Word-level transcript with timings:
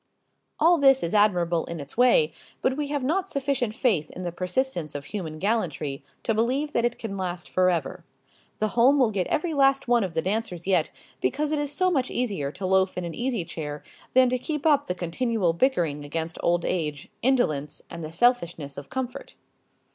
All 0.59 0.79
this 0.79 1.03
is 1.03 1.13
admirable 1.13 1.63
in 1.65 1.79
its 1.79 1.95
way, 1.95 2.31
but 2.63 2.75
we 2.75 2.87
have 2.87 3.03
not 3.03 3.27
sufficient 3.27 3.75
faith 3.75 4.09
in 4.09 4.23
the 4.23 4.31
persistence 4.31 4.95
of 4.95 5.05
human 5.05 5.37
gallantry 5.37 6.03
to 6.23 6.33
believe 6.33 6.73
that 6.73 6.83
it 6.83 6.97
can 6.97 7.17
last 7.17 7.47
forever. 7.47 8.03
The 8.57 8.69
home 8.69 8.97
will 8.97 9.11
get 9.11 9.27
every 9.27 9.53
last 9.53 9.87
one 9.87 10.03
of 10.03 10.15
the 10.15 10.21
dancers 10.23 10.65
yet 10.65 10.89
because 11.21 11.51
it 11.51 11.59
is 11.59 11.71
so 11.71 11.91
much 11.91 12.09
easier 12.09 12.51
to 12.51 12.65
loaf 12.65 12.97
in 12.97 13.05
an 13.05 13.13
easy 13.13 13.45
chair 13.45 13.83
than 14.15 14.27
to 14.29 14.39
keep 14.39 14.65
up 14.65 14.87
the 14.87 14.95
continual 14.95 15.53
bickering 15.53 16.03
against 16.03 16.39
old 16.41 16.65
age, 16.65 17.09
indolence, 17.21 17.83
and 17.87 18.03
the 18.03 18.11
selfishness 18.11 18.79
of 18.79 18.89
comfort. 18.89 19.35